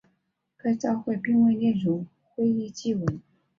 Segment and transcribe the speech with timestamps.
[0.57, 3.21] 该照会并未列入会议记文。